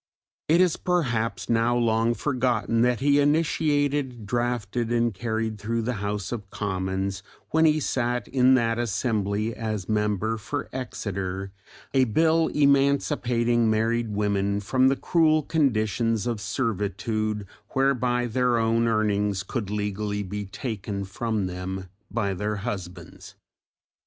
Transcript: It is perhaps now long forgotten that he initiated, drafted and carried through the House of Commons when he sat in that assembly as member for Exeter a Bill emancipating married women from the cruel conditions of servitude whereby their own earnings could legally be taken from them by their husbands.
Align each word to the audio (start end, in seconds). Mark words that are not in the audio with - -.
It 0.47 0.61
is 0.61 0.77
perhaps 0.77 1.47
now 1.47 1.77
long 1.77 2.15
forgotten 2.15 2.81
that 2.81 3.01
he 3.01 3.19
initiated, 3.19 4.25
drafted 4.25 4.91
and 4.91 5.13
carried 5.13 5.59
through 5.59 5.83
the 5.83 5.93
House 6.01 6.31
of 6.31 6.49
Commons 6.49 7.21
when 7.51 7.65
he 7.65 7.79
sat 7.79 8.27
in 8.27 8.55
that 8.55 8.79
assembly 8.79 9.53
as 9.55 9.87
member 9.87 10.39
for 10.39 10.67
Exeter 10.73 11.51
a 11.93 12.05
Bill 12.05 12.47
emancipating 12.47 13.69
married 13.69 14.09
women 14.09 14.59
from 14.59 14.87
the 14.87 14.95
cruel 14.95 15.43
conditions 15.43 16.25
of 16.25 16.41
servitude 16.41 17.45
whereby 17.73 18.25
their 18.25 18.57
own 18.57 18.87
earnings 18.87 19.43
could 19.43 19.69
legally 19.69 20.23
be 20.23 20.45
taken 20.47 21.05
from 21.05 21.45
them 21.45 21.89
by 22.09 22.33
their 22.33 22.55
husbands. 22.55 23.35